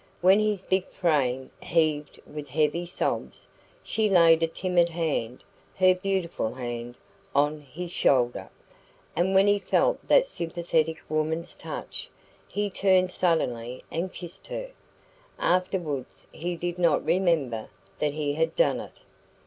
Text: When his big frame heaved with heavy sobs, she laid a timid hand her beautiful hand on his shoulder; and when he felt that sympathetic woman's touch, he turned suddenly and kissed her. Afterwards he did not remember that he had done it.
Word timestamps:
When 0.19 0.39
his 0.39 0.63
big 0.63 0.87
frame 0.87 1.51
heaved 1.61 2.19
with 2.25 2.47
heavy 2.49 2.87
sobs, 2.87 3.47
she 3.83 4.09
laid 4.09 4.41
a 4.41 4.47
timid 4.47 4.89
hand 4.89 5.43
her 5.75 5.93
beautiful 5.93 6.55
hand 6.55 6.97
on 7.35 7.59
his 7.61 7.91
shoulder; 7.91 8.49
and 9.15 9.35
when 9.35 9.45
he 9.45 9.59
felt 9.59 10.07
that 10.07 10.25
sympathetic 10.25 11.03
woman's 11.07 11.53
touch, 11.53 12.09
he 12.47 12.67
turned 12.67 13.11
suddenly 13.11 13.83
and 13.91 14.11
kissed 14.11 14.47
her. 14.47 14.71
Afterwards 15.37 16.25
he 16.31 16.55
did 16.55 16.79
not 16.79 17.05
remember 17.05 17.69
that 17.99 18.13
he 18.15 18.33
had 18.33 18.55
done 18.55 18.79
it. 18.79 19.01